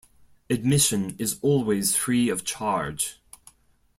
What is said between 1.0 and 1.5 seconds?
is